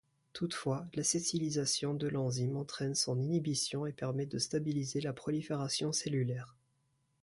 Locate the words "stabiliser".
4.39-4.99